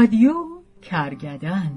رادیو 0.00 0.34
کرگدن 0.82 1.72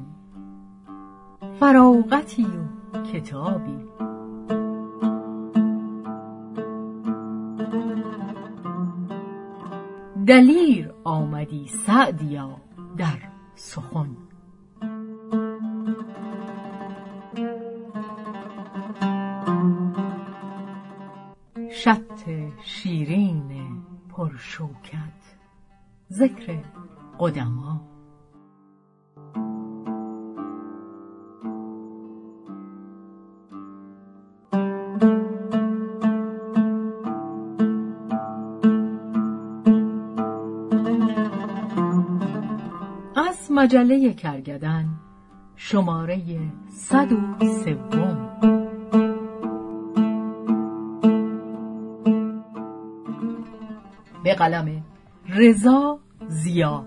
فراغتی 1.59 2.45
و 2.93 3.01
کتابی. 3.03 3.77
دلیر 10.27 10.93
آمدی 11.03 11.67
سعدیا 11.67 12.57
در 12.97 13.19
سخن. 13.55 14.17
شط 21.71 22.29
شیرین 22.63 23.83
پرشوکت. 24.09 25.37
ذکر 26.11 26.63
قدما. 27.19 27.92
مجله 43.63 44.13
کرگدن 44.13 44.85
شماره 45.55 46.21
صد 46.69 47.11
و 47.11 47.45
سوم. 47.45 48.29
به 54.23 54.35
قلم 54.35 54.83
رضا 55.29 55.99
زیا 56.27 56.85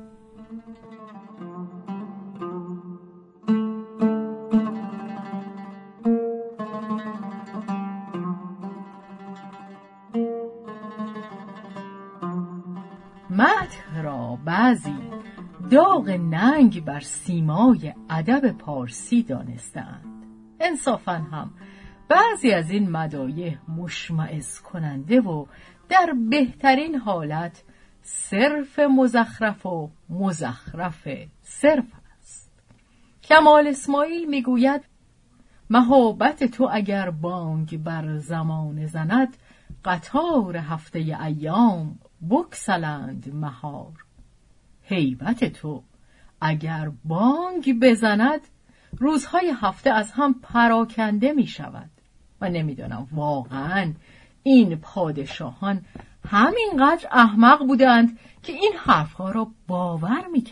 ننگ 16.17 16.85
بر 16.85 17.01
سیمای 17.01 17.95
ادب 18.11 18.53
پارسی 18.53 19.23
دانستند. 19.23 20.25
انصافا 20.61 21.13
هم 21.13 21.51
بعضی 22.09 22.51
از 22.51 22.71
این 22.71 22.91
مدایح 22.91 23.59
مشمعز 23.69 24.61
کننده 24.61 25.21
و 25.21 25.47
در 25.89 26.15
بهترین 26.31 26.95
حالت 26.95 27.63
صرف 28.03 28.79
مزخرف 28.79 29.67
و 29.67 29.91
مزخرف 30.11 31.09
صرف 31.43 31.85
است. 32.19 32.53
کمال 33.23 33.67
اسماعیل 33.67 34.29
می‌گوید 34.29 34.85
مهابت 35.71 36.45
تو 36.45 36.69
اگر 36.73 37.11
بانگ 37.11 37.83
بر 37.83 38.17
زمان 38.17 38.87
زند 38.87 39.37
قطار 39.85 40.57
هفته 40.57 40.99
ایام 40.99 41.99
بکسلند 42.31 43.35
مهار. 43.35 43.93
هیبت 44.83 45.45
تو 45.45 45.83
اگر 46.41 46.91
بانگ 47.05 47.81
بزند 47.81 48.41
روزهای 48.99 49.53
هفته 49.61 49.91
از 49.91 50.13
هم 50.13 50.35
پراکنده 50.43 51.33
می 51.33 51.47
شود. 51.47 51.91
و 52.41 52.49
نمی‌دانم 52.49 53.09
واقعا 53.13 53.93
این 54.43 54.77
پادشاهان 54.77 55.85
همینقدر 56.29 57.09
احمق 57.13 57.67
بودند 57.67 58.19
که 58.43 58.53
این 58.53 58.73
حرفها 58.79 59.31
را 59.31 59.51
باور 59.67 60.27
می 60.33 60.45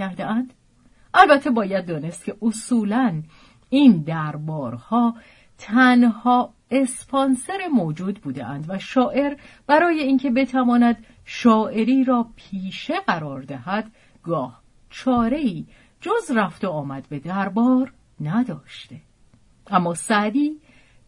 البته 1.15 1.51
باید 1.51 1.87
دانست 1.87 2.25
که 2.25 2.37
اصولا 2.43 3.23
این 3.71 4.03
دربارها 4.03 5.15
تنها 5.59 6.55
اسپانسر 6.71 7.59
موجود 7.73 8.21
بودند 8.21 8.65
و 8.69 8.79
شاعر 8.79 9.37
برای 9.67 10.01
اینکه 10.01 10.31
بتواند 10.31 11.05
شاعری 11.25 12.05
را 12.05 12.27
پیشه 12.37 12.95
قرار 13.07 13.43
دهد 13.43 13.91
گاه 14.23 14.61
چاره 14.91 15.37
ای 15.37 15.67
جز 16.05 16.31
رفت 16.37 16.65
و 16.65 16.69
آمد 16.69 17.07
به 17.09 17.19
دربار 17.19 17.93
نداشته. 18.21 19.01
اما 19.67 19.95
سعدی 19.95 20.61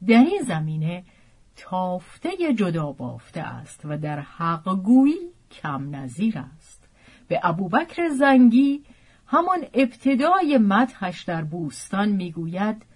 در 0.07 0.25
این 0.25 0.43
زمینه 0.47 1.05
تافته 1.57 2.31
جدا 2.57 2.93
بافته 2.93 3.41
است 3.41 3.81
و 3.85 3.99
در 3.99 4.21
حقگویی 4.21 5.19
کم 5.51 5.97
نظیر 5.97 6.39
است. 6.39 6.89
به 7.29 7.41
ابوبکر 7.43 8.09
زنگی 8.09 8.85
همان 9.27 9.65
ابتدای 9.75 10.59
مدحش 10.59 11.23
در 11.25 11.45
بوستان 11.45 12.09
می‌گوید 12.09 12.87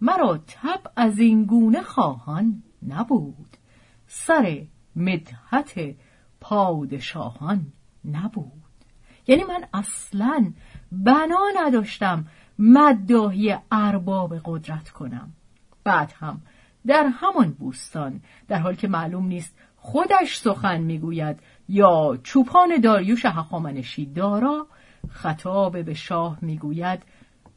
مرا 0.00 0.38
تب 0.38 0.92
از 0.96 1.18
این 1.18 1.44
گونه 1.44 1.82
خواهان 1.82 2.62
نبود. 2.88 3.56
سر 4.06 4.66
مدحت 4.96 5.96
پادشاهان 6.40 7.72
نبود. 8.04 8.59
یعنی 9.30 9.44
من 9.44 9.64
اصلا 9.74 10.52
بنا 10.92 11.40
نداشتم 11.56 12.26
مداهی 12.58 13.56
ارباب 13.72 14.34
قدرت 14.44 14.90
کنم. 14.90 15.32
بعد 15.84 16.12
هم 16.18 16.40
در 16.86 17.06
همان 17.06 17.50
بوستان 17.50 18.20
در 18.48 18.58
حال 18.58 18.74
که 18.74 18.88
معلوم 18.88 19.26
نیست 19.26 19.56
خودش 19.76 20.36
سخن 20.36 20.80
می‌گوید 20.80 21.40
یا 21.68 22.18
چوپان 22.22 22.80
داریوش 22.80 23.26
هخامنشی 23.26 24.06
دارا 24.06 24.66
خطاب 25.10 25.82
به 25.82 25.94
شاه 25.94 26.38
می‌گوید 26.42 27.02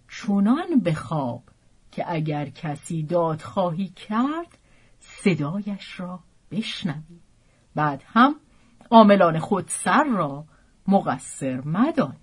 چونان 0.08 0.80
بخواب 0.86 1.44
که 1.92 2.06
اگر 2.08 2.46
کسی 2.46 3.04
داد 3.04 3.42
خواهی 3.42 3.88
کرد 3.88 4.58
صدایش 5.00 6.00
را 6.00 6.20
بشنوی. 6.52 7.20
بعد 7.76 8.04
هم 8.06 8.36
عاملان 8.92 9.40
خودسر 9.40 10.04
را 10.04 10.46
مقصر 10.88 11.62
مدان 11.66 12.16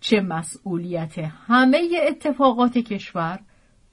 چه 0.00 0.20
مسئولیت 0.20 1.18
همه 1.18 1.88
اتفاقات 2.08 2.78
کشور 2.78 3.40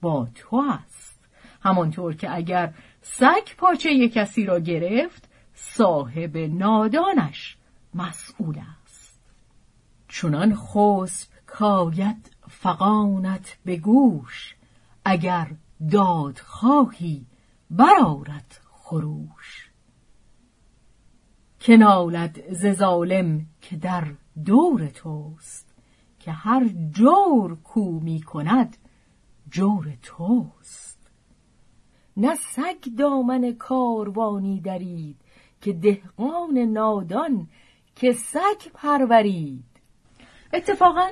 با 0.01 0.27
تو 0.35 0.63
است. 0.83 1.19
همانطور 1.61 2.15
که 2.15 2.35
اگر 2.35 2.73
سگ 3.01 3.55
پاچه 3.57 4.09
کسی 4.09 4.45
را 4.45 4.59
گرفت 4.59 5.29
صاحب 5.53 6.37
نادانش 6.37 7.57
مسئول 7.93 8.59
است. 8.83 9.19
چونان 10.07 10.55
خسب 10.55 11.29
کاید 11.45 12.31
فقانت 12.49 13.57
به 13.65 13.77
گوش 13.77 14.55
اگر 15.05 15.51
داد 15.91 16.37
خواهی 16.37 17.25
برارت 17.69 18.61
خروش. 18.71 19.72
که 21.63 21.77
نالد 21.77 22.53
ز 22.53 22.67
ظالم 22.67 23.45
که 23.61 23.75
در 23.75 24.07
دور 24.45 24.87
توست 24.87 25.75
که 26.19 26.31
هر 26.31 26.69
جور 26.91 27.55
کو 27.55 27.99
می 27.99 28.21
کند 28.21 28.77
جور 29.49 29.97
توست. 30.01 31.11
نه 32.17 32.35
سگ 32.35 32.95
دامن 32.97 33.51
کاروانی 33.51 34.61
درید 34.61 35.15
که 35.61 35.73
دهقان 35.73 36.57
نادان 36.57 37.47
که 37.95 38.11
سگ 38.11 38.71
پرورید. 38.73 39.65
اتفاقا 40.53 41.07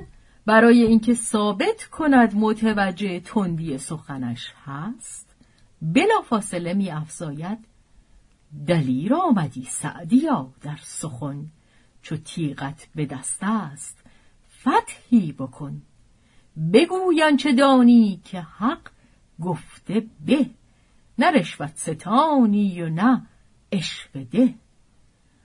برای 0.46 0.84
اینکه 0.84 1.14
ثابت 1.14 1.84
کند 1.92 2.36
متوجه 2.36 3.20
تندی 3.20 3.78
سخنش 3.78 4.54
هست 4.66 5.36
بلافاصله 5.82 6.74
می 6.74 6.92
افزاید 6.92 7.71
دلیر 8.68 9.14
آمدی 9.14 9.66
سعدیا 9.66 10.50
در 10.62 10.80
سخن 10.84 11.46
چو 12.02 12.18
تیغت 12.18 12.88
به 12.96 13.06
دست 13.06 13.44
است 13.44 14.04
فتحی 14.62 15.32
بکن. 15.32 15.82
بگوی 16.74 17.38
چه 17.40 17.54
دانی 17.54 18.22
که 18.26 18.42
حق 18.42 18.90
گفته 19.42 20.06
به 20.26 20.50
نه 21.18 21.32
رشوت 21.32 21.72
ستانی 21.76 22.82
و 22.82 22.90
نه 22.90 23.22
عشق 23.72 24.24
ده. 24.24 24.54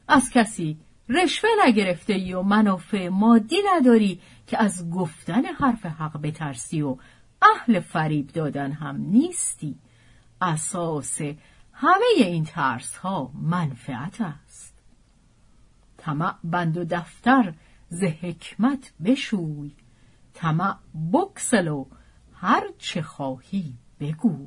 از 0.09 0.31
کسی 0.31 0.77
رشوه 1.09 1.51
نگرفته 1.67 2.13
ای 2.13 2.35
و 2.35 2.43
منافع 2.43 3.09
مادی 3.09 3.57
نداری 3.75 4.21
که 4.47 4.63
از 4.63 4.91
گفتن 4.91 5.45
حرف 5.45 5.87
حق 5.87 6.21
بترسی 6.21 6.83
و 6.83 6.97
اهل 7.43 7.81
فریب 7.81 8.27
دادن 8.27 8.73
هم 8.73 8.97
نیستی. 8.97 9.75
اساس 10.41 11.21
همه 11.79 12.05
این 12.17 12.45
ترس 12.45 12.97
ها 12.97 13.31
منفعت 13.43 14.21
است. 14.21 14.83
طمع 15.97 16.35
بند 16.45 16.77
و 16.77 16.85
دفتر 16.85 17.55
ز 17.89 18.05
حکمت 18.05 18.93
بشوی. 19.05 19.73
طمع 20.35 20.77
بکسل 21.13 21.69
و 21.69 21.87
هر 22.35 22.63
چه 22.79 23.03
خواهی 23.03 23.75
بگو. 24.01 24.47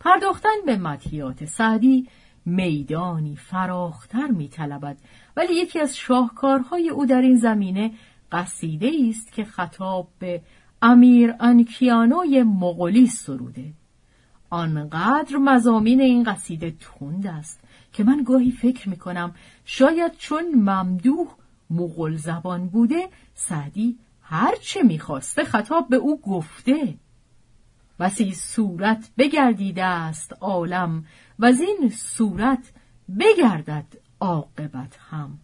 پرداختن 0.00 0.64
به 0.66 0.76
مدهیات 0.76 1.44
سعدی 1.44 2.08
میدانی 2.46 3.36
فراختر 3.36 4.26
میطلبد 4.26 4.96
ولی 5.36 5.54
یکی 5.54 5.80
از 5.80 5.96
شاهکارهای 5.96 6.88
او 6.88 7.06
در 7.06 7.20
این 7.20 7.36
زمینه 7.36 7.92
قصیده 8.32 8.90
است 9.08 9.32
که 9.32 9.44
خطاب 9.44 10.08
به 10.18 10.42
امیر 10.82 11.34
انکیانوی 11.40 12.42
مغولی 12.42 13.06
سروده. 13.06 13.72
آنقدر 14.52 15.36
مزامین 15.36 16.00
این 16.00 16.22
قصیده 16.22 16.74
تند 16.80 17.26
است 17.26 17.60
که 17.92 18.04
من 18.04 18.22
گاهی 18.22 18.50
فکر 18.50 18.88
می 18.88 18.96
کنم 18.96 19.34
شاید 19.64 20.16
چون 20.18 20.54
ممدوح 20.54 21.28
مغول 21.70 22.16
زبان 22.16 22.68
بوده 22.68 23.08
سعدی 23.34 23.98
هرچه 24.22 24.82
می‌خواسته 24.82 25.44
خطاب 25.44 25.88
به 25.88 25.96
او 25.96 26.20
گفته. 26.20 26.94
بسی 27.98 28.34
صورت 28.34 29.10
بگردیده 29.18 29.84
است 29.84 30.32
عالم 30.40 31.04
و 31.38 31.44
از 31.44 31.60
این 31.60 31.90
صورت 31.90 32.72
بگردد 33.18 33.86
عاقبت 34.20 34.98
هم. 35.10 35.38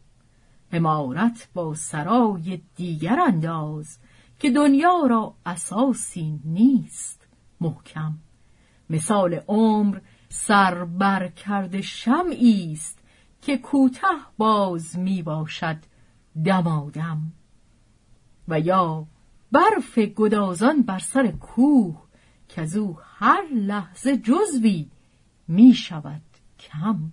امارت 0.73 1.49
با 1.55 1.75
سرای 1.75 2.61
دیگر 2.77 3.21
انداز 3.21 3.99
که 4.39 4.51
دنیا 4.51 5.07
را 5.07 5.35
اساسی 5.47 6.41
نیست 6.45 7.27
محکم. 7.61 8.15
مثال 8.91 9.41
عمر 9.49 9.99
سر 10.29 10.85
بر 10.85 11.29
کرده 11.29 11.83
شمعی 11.83 12.73
است 12.73 12.99
که 13.43 13.59
کوته 13.59 14.07
باز 14.39 14.99
می 14.99 15.23
باشد 15.23 15.77
دمادم. 16.45 17.33
و 18.49 18.61
یا 18.61 19.07
برف 19.53 19.99
گدازان 19.99 20.83
بر 20.83 20.99
سر 20.99 21.27
کوه 21.27 22.03
که 22.49 22.63
از 22.63 22.77
او 22.77 22.99
هر 23.03 23.43
لحظه 23.53 24.17
جزوی 24.17 24.87
می 25.49 25.75
شود 25.75 26.23
کم. 26.61 27.13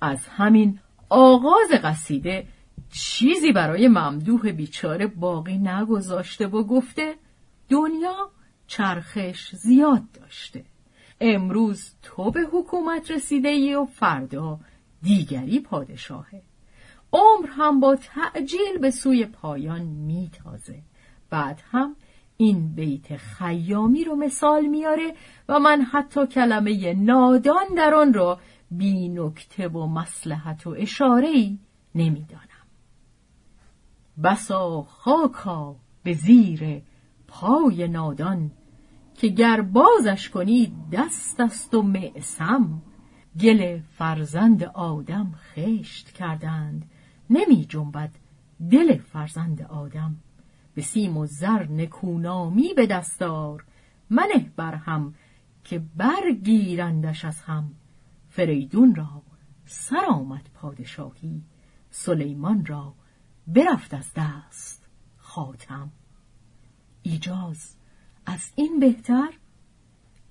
از 0.00 0.26
همین 0.28 0.78
آغاز 1.08 1.70
قصیده 1.82 2.46
چیزی 2.90 3.52
برای 3.52 3.88
ممدوح 3.88 4.52
بیچاره 4.52 5.06
باقی 5.06 5.58
نگذاشته 5.58 6.46
و 6.46 6.62
گفته 6.62 7.14
دنیا 7.68 8.30
چرخش 8.66 9.54
زیاد 9.54 10.02
داشته. 10.12 10.64
امروز 11.20 11.90
تو 12.02 12.30
به 12.30 12.40
حکومت 12.40 13.10
رسیده 13.10 13.48
ای 13.48 13.74
و 13.74 13.84
فردا 13.84 14.60
دیگری 15.02 15.60
پادشاهه. 15.60 16.42
عمر 17.12 17.48
هم 17.48 17.80
با 17.80 17.96
تعجیل 17.96 18.78
به 18.80 18.90
سوی 18.90 19.26
پایان 19.26 19.82
میتازه. 19.82 20.82
بعد 21.30 21.62
هم 21.70 21.96
این 22.36 22.74
بیت 22.74 23.16
خیامی 23.16 24.04
رو 24.04 24.16
مثال 24.16 24.66
میاره 24.66 25.14
و 25.48 25.58
من 25.58 25.82
حتی 25.82 26.26
کلمه 26.26 26.94
نادان 26.94 27.66
در 27.76 27.94
آن 27.94 28.14
را 28.14 28.40
بی 28.70 29.08
نکته 29.08 29.68
و 29.68 29.86
مسلحت 29.86 30.66
و 30.66 30.70
اشاره 30.70 31.28
ای 31.28 31.58
نمی‌دانم. 31.94 32.48
بسا 34.24 34.82
خاکا 34.82 35.76
به 36.02 36.12
زیر 36.12 36.82
پای 37.28 37.88
نادان 37.88 38.50
که 39.18 39.28
گر 39.28 39.60
بازش 39.60 40.30
کنی 40.30 40.72
دست 40.92 41.40
است 41.40 41.74
و 41.74 41.82
معسم 41.82 42.82
گل 43.40 43.80
فرزند 43.80 44.64
آدم 44.64 45.32
خشت 45.36 46.10
کردند 46.10 46.90
نمی 47.30 47.64
جنبد 47.64 48.10
دل 48.70 48.98
فرزند 48.98 49.62
آدم. 49.62 50.16
به 50.74 50.82
سیم 50.82 51.16
و 51.16 51.26
زر 51.26 51.66
نکونامی 51.68 52.74
به 52.74 52.86
دستار 52.86 53.64
منه 54.10 54.52
بر 54.56 54.74
هم 54.74 55.14
که 55.64 55.78
برگیرندش 55.96 57.24
از 57.24 57.40
هم. 57.40 57.74
فریدون 58.28 58.94
را 58.94 59.22
سر 59.66 60.04
آمد 60.08 60.50
پادشاهی 60.54 61.42
سلیمان 61.90 62.66
را 62.66 62.94
برفت 63.46 63.94
از 63.94 64.10
دست 64.16 64.88
خاتم. 65.16 65.90
ایجاز 67.02 67.77
از 68.28 68.52
این 68.54 68.80
بهتر 68.80 69.28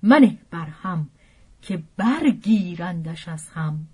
منه 0.02 0.38
بر 0.50 0.66
هم 0.66 1.10
که 1.62 1.82
برگیرندش 1.96 3.28
از 3.28 3.48
هم. 3.48 3.86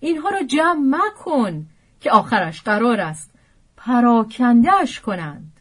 اینها 0.00 0.28
را 0.28 0.42
جمع 0.42 0.80
مکن 0.80 1.66
که 2.00 2.10
آخرش 2.10 2.62
قرار 2.62 3.00
است 3.00 3.30
پراکندهش 3.76 5.00
کنند. 5.00 5.60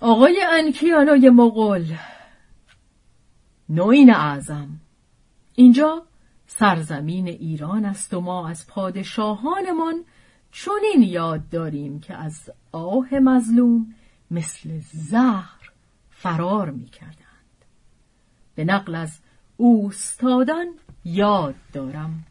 آقای 0.00 0.42
انکیانای 0.52 1.30
مغول 1.30 1.94
نوین 3.68 4.14
اعظم. 4.14 4.80
اینجا 5.54 6.02
سرزمین 6.46 7.28
ایران 7.28 7.84
است 7.84 8.14
و 8.14 8.20
ما 8.20 8.48
از 8.48 8.66
پادشاهانمان 8.66 10.04
چنین 10.52 11.02
یاد 11.02 11.48
داریم 11.48 12.00
که 12.00 12.14
از 12.14 12.50
آه 12.72 13.14
مظلوم 13.14 13.94
مثل 14.30 14.80
زهر 14.92 15.59
فرار 16.22 16.70
می 16.70 16.86
کردند. 16.86 17.64
به 18.54 18.64
نقل 18.64 18.94
از 18.94 19.18
اوستادان 19.56 20.66
یاد 21.04 21.54
دارم 21.72 22.26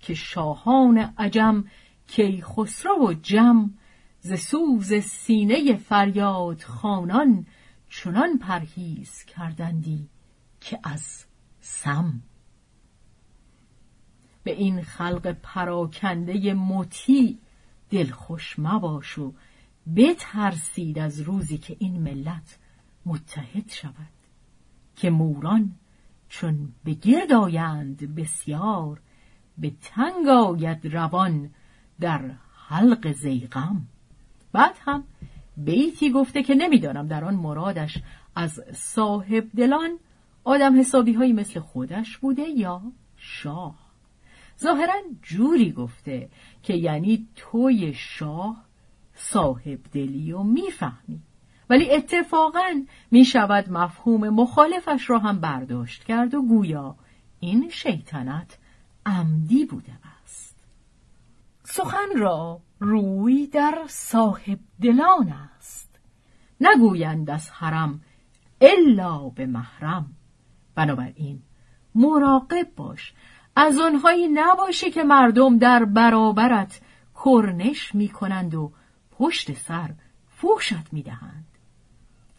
که 0.00 0.14
شاهان 0.14 0.98
عجم 1.18 1.64
کی 2.06 2.42
خسرو 2.42 3.08
و 3.08 3.12
جم 3.12 3.70
ز 4.20 4.32
سوز 4.34 4.94
سینه 4.94 5.76
فریاد 5.76 6.62
خانان 6.62 7.46
چنان 7.88 8.38
پرهیز 8.38 9.24
کردندی 9.24 10.08
که 10.60 10.78
از 10.82 11.24
سم 11.60 12.22
به 14.42 14.50
این 14.50 14.82
خلق 14.82 15.36
پراکنده 15.42 16.54
مطیع 16.54 17.38
دلخوش 17.90 18.58
مباش 18.58 19.18
و 19.18 19.34
بترسید 19.96 20.98
از 20.98 21.20
روزی 21.20 21.58
که 21.58 21.76
این 21.78 22.02
ملت 22.02 22.58
متحد 23.10 23.68
شود 23.68 24.14
که 24.96 25.10
موران 25.10 25.72
چون 26.28 26.72
به 26.84 26.94
گرد 26.94 27.32
آیند 27.32 28.14
بسیار 28.14 29.00
به 29.58 29.72
تنگ 29.82 30.28
آید 30.28 30.86
روان 30.86 31.50
در 32.00 32.30
حلق 32.68 33.12
زیغم. 33.12 33.86
بعد 34.52 34.76
هم 34.80 35.04
بیتی 35.56 36.10
گفته 36.10 36.42
که 36.42 36.54
نمی‌دانم 36.54 37.08
در 37.08 37.24
آن 37.24 37.34
مرادش 37.34 37.98
از 38.34 38.62
صاحب 38.74 39.48
دلان 39.56 39.98
آدم 40.44 40.80
حسابی 40.80 41.12
هایی 41.12 41.32
مثل 41.32 41.60
خودش 41.60 42.18
بوده 42.18 42.42
یا 42.42 42.82
شاه. 43.16 43.78
ظاهرا 44.60 44.94
جوری 45.22 45.72
گفته 45.72 46.28
که 46.62 46.74
یعنی 46.74 47.28
توی 47.36 47.94
شاه 47.94 48.64
صاحب 49.14 49.80
دلی 49.92 50.32
و 50.32 50.42
می‌فهمی. 50.42 51.20
ولی 51.70 51.90
اتفاقا 51.90 52.84
می 53.10 53.24
شود 53.24 53.72
مفهوم 53.72 54.28
مخالفش 54.28 55.10
را 55.10 55.18
هم 55.18 55.40
برداشت 55.40 56.04
کرد 56.04 56.34
و 56.34 56.42
گویا 56.42 56.96
این 57.40 57.68
شیطنت 57.70 58.58
عمدی 59.06 59.64
بوده 59.64 59.92
است. 60.22 60.56
سخن 61.64 62.08
را 62.16 62.60
روی 62.80 63.46
در 63.46 63.78
صاحب 63.86 64.58
دلان 64.82 65.34
است. 65.56 65.98
نگویند 66.60 67.30
از 67.30 67.50
حرم 67.50 68.00
الا 68.60 69.28
به 69.28 69.46
محرم. 69.46 70.06
بنابراین 70.74 71.42
مراقب 71.94 72.68
باش. 72.76 73.14
از 73.56 73.78
آنهایی 73.78 74.28
نباشی 74.28 74.90
که 74.90 75.02
مردم 75.02 75.58
در 75.58 75.84
برابرت 75.84 76.80
کرنش 77.24 77.94
می 77.94 78.08
کنند 78.08 78.54
و 78.54 78.72
پشت 79.10 79.52
سر 79.52 79.94
فوشت 80.28 80.92
می 80.92 81.02
دهند. 81.02 81.49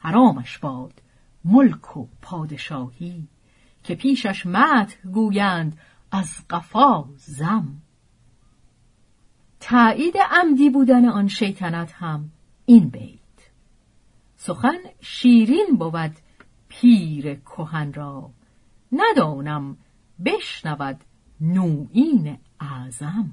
حرامش 0.01 0.58
باد. 0.58 1.01
ملک 1.46 1.98
و 1.98 2.08
پادشاهی 2.22 3.27
که 3.84 3.96
پیشش 3.96 4.46
مت 4.46 4.98
گویند 5.13 5.77
از 6.12 6.48
قفا 6.50 7.05
زم. 7.15 7.81
تایید 9.60 10.17
عمدی 10.31 10.70
بودن 10.70 11.05
آن 11.05 11.27
شیطنت 11.27 11.91
هم 11.91 12.31
این 12.65 12.89
بیت. 12.89 13.20
سخن 14.38 14.77
شیرین 15.01 15.77
بود 15.79 16.15
پیر 16.67 17.36
کهن 17.36 17.93
را. 17.93 18.31
ندانم 18.91 19.77
بشنود 20.25 21.03
نوعین 21.41 22.38
اعظم. 22.60 23.31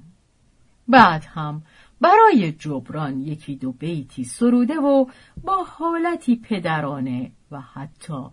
بعد 0.89 1.25
هم 1.25 1.63
برای 2.01 2.53
جبران 2.53 3.21
یکی 3.21 3.57
دو 3.57 3.73
بیتی 3.73 4.25
سروده 4.25 4.75
و 4.75 5.07
با 5.45 5.65
حالتی 5.65 6.37
پدرانه 6.37 7.33
و 7.51 7.61
حتی 7.61 8.25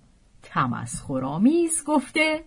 تمسخرآمیز 0.44 1.84
گفته 1.86 2.44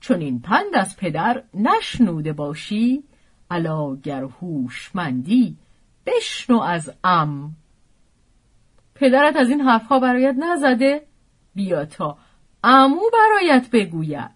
چون 0.00 0.20
این 0.20 0.40
پند 0.40 0.74
از 0.74 0.96
پدر 0.96 1.42
نشنوده 1.54 2.32
باشی 2.32 3.04
علا 3.50 3.96
گر 3.96 4.24
هوشمندی 4.24 5.56
بشنو 6.06 6.60
از 6.60 6.92
ام 7.04 7.56
پدرت 8.94 9.36
از 9.36 9.48
این 9.48 9.60
حرفها 9.60 9.98
برایت 9.98 10.34
نزده 10.38 11.06
بیا 11.54 11.84
تا 11.84 12.18
امو 12.64 13.00
برایت 13.12 13.70
بگوید. 13.70 14.30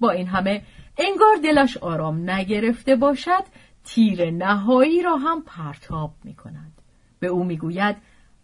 با 0.00 0.10
این 0.10 0.26
همه 0.26 0.62
انگار 0.98 1.36
دلش 1.44 1.76
آرام 1.76 2.30
نگرفته 2.30 2.96
باشد 2.96 3.44
تیر 3.84 4.30
نهایی 4.30 5.02
را 5.02 5.16
هم 5.16 5.42
پرتاب 5.42 6.14
می 6.24 6.34
کند 6.34 6.72
به 7.20 7.26
او 7.26 7.44
می‌گوید 7.44 7.96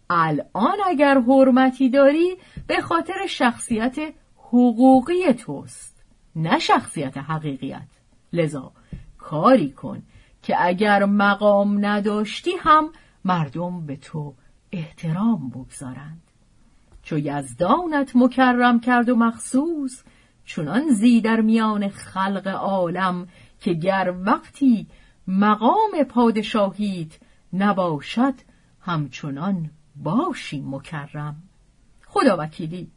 الان 0.09 0.77
اگر 0.85 1.19
حرمتی 1.19 1.89
داری 1.89 2.37
به 2.67 2.81
خاطر 2.81 3.27
شخصیت 3.29 3.95
حقوقی 4.37 5.33
توست 5.33 6.03
نه 6.35 6.59
شخصیت 6.59 7.17
حقیقیت. 7.17 7.87
لذا 8.33 8.71
کاری 9.17 9.71
کن 9.71 10.03
که 10.41 10.55
اگر 10.65 11.05
مقام 11.05 11.85
نداشتی 11.85 12.51
هم 12.59 12.89
مردم 13.25 13.85
به 13.85 13.95
تو 13.95 14.33
احترام 14.71 15.49
بگذارند. 15.49 16.21
چو 17.03 17.17
یزدانت 17.17 18.15
مکرم 18.15 18.79
کرد 18.79 19.09
و 19.09 19.15
مخصوص 19.15 20.03
چنان 20.45 20.89
زی 20.89 21.21
در 21.21 21.41
میان 21.41 21.89
خلق 21.89 22.47
عالم 22.47 23.27
که 23.59 23.73
گر 23.73 24.13
وقتی 24.25 24.87
مقام 25.27 26.03
پادشاهیت 26.09 27.19
نباشد 27.53 28.33
همچنان 28.81 29.69
باشی 29.95 30.63
مکرم. 30.67 31.35
خدا 32.07 32.37
وکیلی 32.39 32.91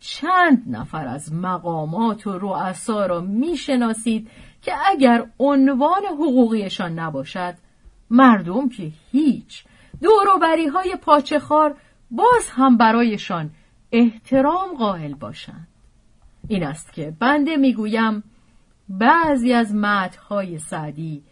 چند 0.00 0.62
نفر 0.66 1.06
از 1.06 1.32
مقامات 1.32 2.26
و 2.26 2.38
رؤسا 2.38 3.06
را 3.06 3.20
می‌شناسید 3.20 4.30
که 4.62 4.72
اگر 4.86 5.26
عنوان 5.38 6.02
حقوقیشان 6.04 6.98
نباشد 6.98 7.54
مردم 8.10 8.68
که 8.68 8.92
هیچ 9.12 9.64
دوروبری 10.02 10.66
های 10.66 10.96
پاچخار 11.02 11.76
باز 12.10 12.50
هم 12.50 12.76
برایشان 12.76 13.50
احترام 13.92 14.76
قائل 14.78 15.14
باشند. 15.14 15.68
این 16.48 16.64
است 16.64 16.92
که 16.92 17.16
بنده 17.18 17.56
می‌گویم 17.56 18.22
بعضی 18.88 19.52
از 19.52 19.74
متنهای 19.74 20.58
سعدی 20.58 21.22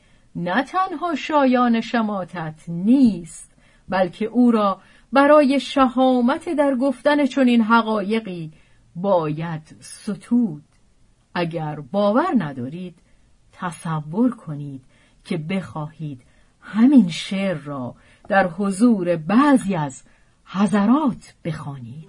نه 0.40 0.62
تنها 0.62 1.14
شایان 1.14 1.80
شماتت 1.80 2.54
نیست 2.68 3.52
بلکه 3.88 4.24
او 4.24 4.50
را 4.50 4.80
برای 5.12 5.60
شهامت 5.60 6.48
در 6.48 6.74
گفتن 6.74 7.26
چنین 7.26 7.62
حقایقی 7.62 8.52
باید 8.96 9.76
ستود 9.80 10.64
اگر 11.34 11.80
باور 11.80 12.34
ندارید 12.38 12.98
تصور 13.52 14.36
کنید 14.36 14.84
که 15.24 15.36
بخواهید 15.36 16.22
همین 16.60 17.08
شعر 17.08 17.56
را 17.56 17.94
در 18.28 18.48
حضور 18.48 19.16
بعضی 19.16 19.74
از 19.74 20.02
حضرات 20.44 21.34
بخوانید. 21.44 22.08